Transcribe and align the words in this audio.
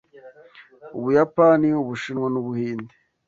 Ubuyapani, 0.97 1.67
Ubushinwa 1.81 2.27
n’Ubuhinde 2.29 2.93